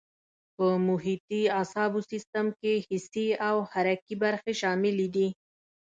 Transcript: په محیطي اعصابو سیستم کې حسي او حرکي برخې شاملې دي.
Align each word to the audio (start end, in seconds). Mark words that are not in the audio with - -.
په 0.55 0.67
محیطي 0.87 1.41
اعصابو 1.59 1.99
سیستم 2.11 2.45
کې 2.59 2.73
حسي 2.87 3.27
او 3.47 3.55
حرکي 3.71 4.15
برخې 4.23 4.53
شاملې 4.61 5.07
دي. 5.15 5.27